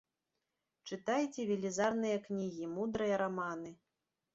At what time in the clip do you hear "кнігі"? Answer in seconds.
2.27-2.75